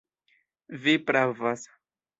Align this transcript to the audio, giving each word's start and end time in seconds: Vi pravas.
Vi 0.87 0.97
pravas. 1.11 1.69